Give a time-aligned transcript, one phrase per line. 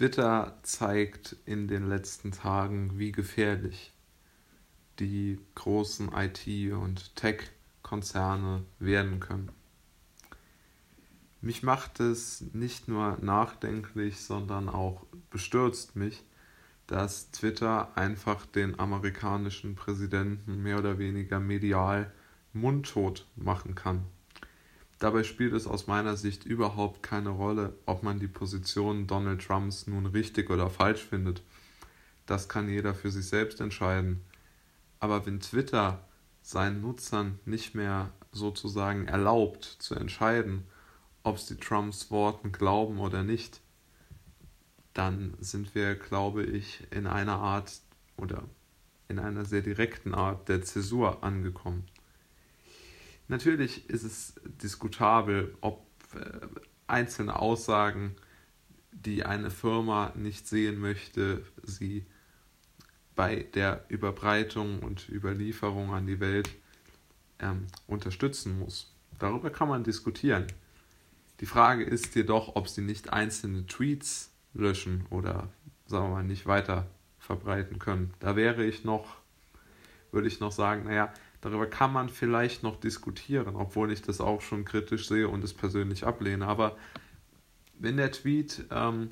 [0.00, 3.92] Twitter zeigt in den letzten Tagen, wie gefährlich
[4.98, 9.50] die großen IT- und Tech-Konzerne werden können.
[11.42, 16.24] Mich macht es nicht nur nachdenklich, sondern auch bestürzt mich,
[16.86, 22.10] dass Twitter einfach den amerikanischen Präsidenten mehr oder weniger medial
[22.54, 24.06] mundtot machen kann.
[25.00, 29.86] Dabei spielt es aus meiner Sicht überhaupt keine Rolle, ob man die Position Donald Trumps
[29.86, 31.42] nun richtig oder falsch findet.
[32.26, 34.22] Das kann jeder für sich selbst entscheiden.
[35.00, 36.04] Aber wenn Twitter
[36.42, 40.66] seinen Nutzern nicht mehr sozusagen erlaubt zu entscheiden,
[41.22, 43.62] ob sie Trumps Worten glauben oder nicht,
[44.92, 47.80] dann sind wir, glaube ich, in einer Art
[48.18, 48.42] oder
[49.08, 51.86] in einer sehr direkten Art der Zäsur angekommen.
[53.30, 56.40] Natürlich ist es diskutabel, ob äh,
[56.88, 58.16] einzelne Aussagen,
[58.90, 62.04] die eine Firma nicht sehen möchte, sie
[63.14, 66.50] bei der Überbreitung und Überlieferung an die Welt
[67.38, 68.92] ähm, unterstützen muss.
[69.20, 70.48] Darüber kann man diskutieren.
[71.38, 75.48] Die Frage ist jedoch, ob sie nicht einzelne Tweets löschen oder,
[75.86, 76.88] sagen wir mal, nicht weiter
[77.20, 78.12] verbreiten können.
[78.18, 79.18] Da wäre ich noch,
[80.10, 84.40] würde ich noch sagen, naja, darüber kann man vielleicht noch diskutieren, obwohl ich das auch
[84.40, 86.46] schon kritisch sehe und es persönlich ablehne.
[86.46, 86.76] Aber
[87.78, 89.10] wenn der Tweet, ähm,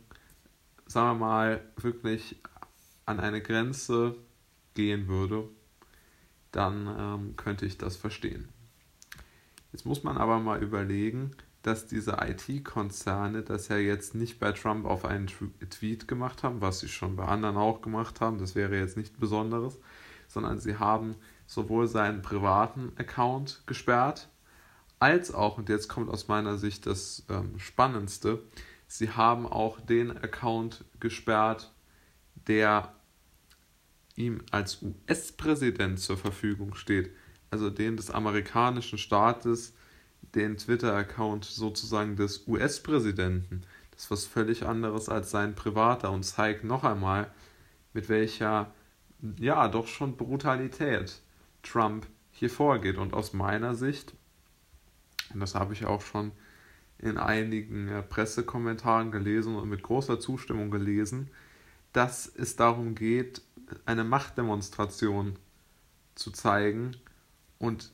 [0.86, 2.36] sagen wir mal, wirklich
[3.06, 4.16] an eine Grenze
[4.74, 5.48] gehen würde,
[6.52, 8.48] dann ähm, könnte ich das verstehen.
[9.72, 11.32] Jetzt muss man aber mal überlegen,
[11.62, 16.80] dass diese IT-Konzerne das ja jetzt nicht bei Trump auf einen Tweet gemacht haben, was
[16.80, 19.78] sie schon bei anderen auch gemacht haben, das wäre jetzt nicht Besonderes,
[20.28, 21.16] sondern sie haben
[21.48, 24.28] sowohl seinen privaten Account gesperrt,
[25.00, 28.42] als auch, und jetzt kommt aus meiner Sicht das ähm, Spannendste,
[28.86, 31.72] sie haben auch den Account gesperrt,
[32.46, 32.92] der
[34.14, 37.10] ihm als US-Präsident zur Verfügung steht,
[37.50, 39.72] also den des amerikanischen Staates,
[40.34, 43.62] den Twitter-Account sozusagen des US-Präsidenten.
[43.92, 47.32] Das ist was völlig anderes als sein privater und zeigt noch einmal,
[47.94, 48.70] mit welcher,
[49.38, 51.22] ja, doch schon Brutalität
[51.70, 52.96] Trump hier vorgeht.
[52.96, 54.14] Und aus meiner Sicht,
[55.32, 56.32] und das habe ich auch schon
[56.98, 61.30] in einigen Pressekommentaren gelesen und mit großer Zustimmung gelesen,
[61.92, 63.42] dass es darum geht,
[63.86, 65.36] eine Machtdemonstration
[66.14, 66.96] zu zeigen
[67.58, 67.92] und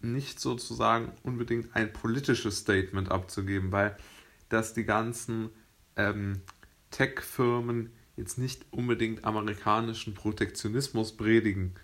[0.00, 3.96] nicht sozusagen unbedingt ein politisches Statement abzugeben, weil
[4.48, 5.50] dass die ganzen
[5.96, 6.40] ähm,
[6.90, 11.74] Tech-Firmen jetzt nicht unbedingt amerikanischen Protektionismus predigen.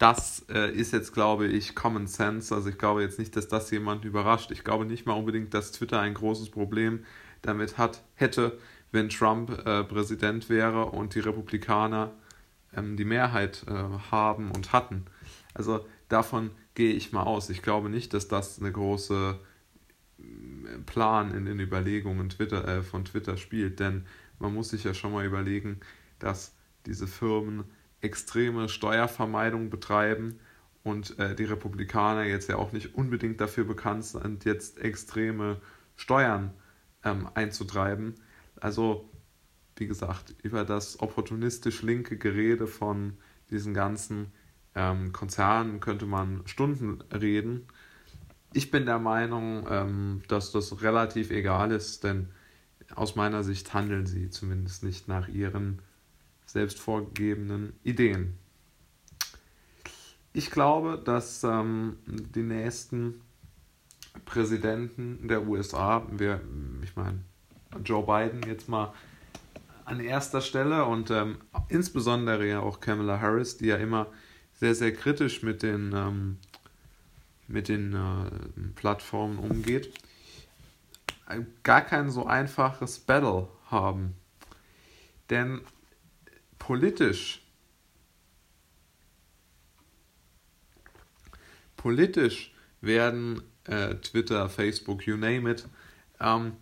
[0.00, 2.54] Das äh, ist jetzt, glaube ich, Common Sense.
[2.54, 4.50] Also ich glaube jetzt nicht, dass das jemand überrascht.
[4.50, 7.04] Ich glaube nicht mal unbedingt, dass Twitter ein großes Problem
[7.42, 8.58] damit hat, hätte,
[8.92, 12.12] wenn Trump äh, Präsident wäre und die Republikaner
[12.74, 13.72] ähm, die Mehrheit äh,
[14.10, 15.04] haben und hatten.
[15.52, 17.50] Also davon gehe ich mal aus.
[17.50, 19.38] Ich glaube nicht, dass das eine große
[20.18, 20.22] äh,
[20.86, 24.06] Plan in den Überlegungen Twitter, äh, von Twitter spielt, denn
[24.38, 25.78] man muss sich ja schon mal überlegen,
[26.20, 26.54] dass
[26.86, 27.64] diese Firmen
[28.00, 30.38] extreme Steuervermeidung betreiben
[30.82, 35.60] und äh, die Republikaner jetzt ja auch nicht unbedingt dafür bekannt sind, jetzt extreme
[35.96, 36.52] Steuern
[37.04, 38.14] ähm, einzutreiben.
[38.60, 39.08] Also,
[39.76, 43.18] wie gesagt, über das opportunistisch linke Gerede von
[43.50, 44.32] diesen ganzen
[44.74, 47.66] ähm, Konzernen könnte man Stunden reden.
[48.52, 52.28] Ich bin der Meinung, ähm, dass das relativ egal ist, denn
[52.94, 55.80] aus meiner Sicht handeln sie zumindest nicht nach ihren
[56.52, 58.36] selbst vorgegebenen Ideen.
[60.32, 63.20] Ich glaube, dass ähm, die nächsten
[64.24, 66.40] Präsidenten der USA, wir,
[66.82, 67.20] ich meine,
[67.84, 68.92] Joe Biden jetzt mal
[69.84, 74.06] an erster Stelle und ähm, insbesondere ja auch Kamala Harris, die ja immer
[74.54, 76.38] sehr, sehr kritisch mit den, ähm,
[77.46, 79.92] mit den äh, Plattformen umgeht,
[81.62, 84.14] gar kein so einfaches Battle haben.
[85.28, 85.60] Denn
[86.60, 87.42] politisch,
[91.76, 95.66] politisch werden äh, Twitter, Facebook, you name it,
[96.20, 96.52] ähm,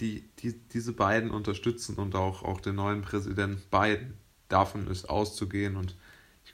[0.00, 4.18] die, die, diese beiden unterstützen und auch, auch den neuen Präsidenten Biden.
[4.50, 5.96] Davon ist auszugehen und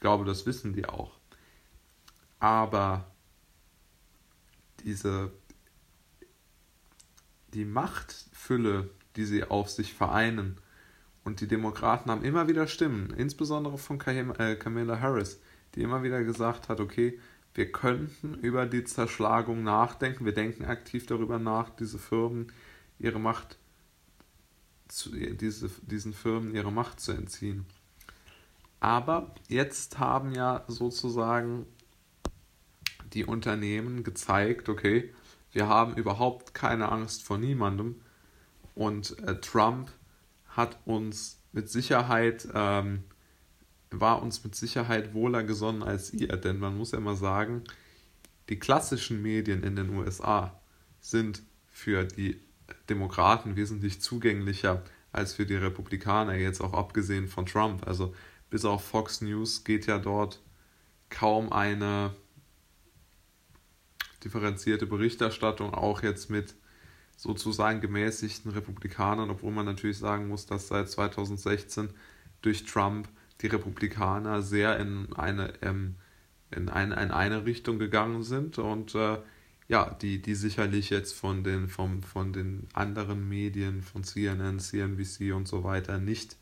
[0.04, 1.12] glaube, das wissen die auch.
[2.40, 3.10] Aber
[4.84, 5.32] diese
[7.54, 10.58] die Machtfülle, die sie auf sich vereinen,
[11.24, 15.40] und die Demokraten haben immer wieder Stimmen, insbesondere von äh, Kamala Harris,
[15.74, 17.18] die immer wieder gesagt hat, okay,
[17.54, 22.52] wir könnten über die Zerschlagung nachdenken, wir denken aktiv darüber nach, diese Firmen
[22.98, 23.58] ihre Macht
[24.88, 27.64] zu, diese, diesen Firmen ihre Macht zu entziehen.
[28.80, 31.64] Aber jetzt haben ja sozusagen
[33.14, 35.14] die Unternehmen gezeigt, okay,
[35.52, 38.00] wir haben überhaupt keine Angst vor niemandem
[38.74, 39.90] und äh, Trump
[40.56, 43.04] hat uns mit Sicherheit, ähm,
[43.90, 47.62] war uns mit Sicherheit wohler gesonnen als ihr, denn man muss ja mal sagen,
[48.48, 50.60] die klassischen Medien in den USA
[51.00, 52.40] sind für die
[52.88, 57.86] Demokraten wesentlich zugänglicher als für die Republikaner, jetzt auch abgesehen von Trump.
[57.86, 58.14] Also
[58.50, 60.40] bis auf Fox News geht ja dort
[61.10, 62.14] kaum eine
[64.24, 66.54] differenzierte Berichterstattung, auch jetzt mit
[67.16, 71.90] sozusagen gemäßigten Republikanern, obwohl man natürlich sagen muss, dass seit 2016
[72.43, 73.08] durch Trump
[73.40, 75.96] die Republikaner sehr in eine, ähm,
[76.50, 79.19] in eine, in eine Richtung gegangen sind und äh,
[79.66, 85.32] ja, die, die sicherlich jetzt von den, vom, von den anderen Medien, von CNN, CNBC
[85.32, 86.37] und so weiter, nicht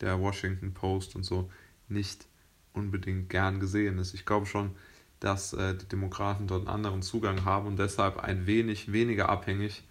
[0.00, 1.50] der Washington Post und so,
[1.88, 2.26] nicht
[2.72, 4.14] unbedingt gern gesehen ist.
[4.14, 4.76] Ich glaube schon,
[5.18, 9.82] dass äh, die Demokraten dort einen anderen Zugang haben und deshalb ein wenig weniger abhängig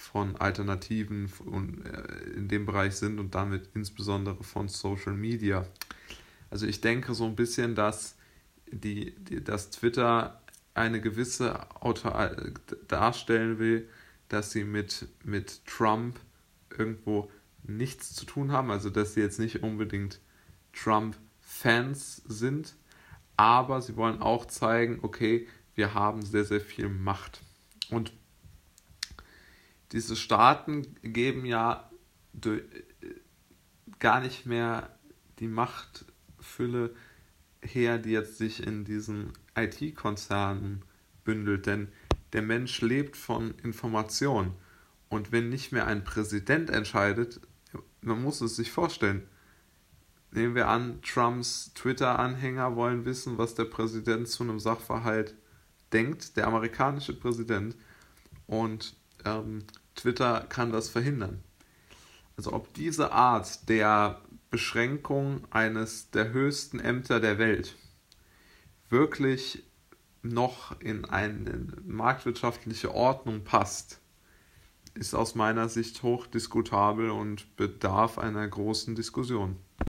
[0.00, 1.30] von Alternativen
[1.84, 5.66] äh, in dem Bereich sind und damit insbesondere von Social Media.
[6.50, 8.16] Also ich denke so ein bisschen, dass,
[8.72, 10.40] die, die, dass Twitter
[10.74, 12.52] eine gewisse Auto äh,
[12.88, 13.88] darstellen will,
[14.28, 16.18] dass sie mit, mit Trump
[16.76, 17.30] irgendwo
[17.62, 20.18] nichts zu tun haben, also dass sie jetzt nicht unbedingt
[20.72, 22.74] Trump-Fans sind,
[23.36, 27.42] aber sie wollen auch zeigen, okay, wir haben sehr, sehr viel Macht.
[27.90, 28.12] Und
[29.92, 31.90] diese Staaten geben ja
[33.98, 34.96] gar nicht mehr
[35.38, 36.94] die Machtfülle
[37.62, 40.82] her, die jetzt sich in diesen IT-Konzernen
[41.24, 41.66] bündelt.
[41.66, 41.88] Denn
[42.32, 44.54] der Mensch lebt von Information.
[45.08, 47.40] Und wenn nicht mehr ein Präsident entscheidet,
[48.00, 49.26] man muss es sich vorstellen.
[50.30, 55.34] Nehmen wir an, Trumps Twitter-Anhänger wollen wissen, was der Präsident zu einem Sachverhalt
[55.92, 57.74] denkt, der amerikanische Präsident.
[58.46, 58.94] Und
[59.24, 59.64] ähm,
[59.94, 61.42] Twitter kann das verhindern.
[62.36, 64.20] Also ob diese Art der
[64.50, 67.76] Beschränkung eines der höchsten Ämter der Welt
[68.88, 69.64] wirklich
[70.22, 74.00] noch in eine marktwirtschaftliche Ordnung passt,
[74.94, 79.56] ist aus meiner Sicht hochdiskutabel und bedarf einer großen Diskussion.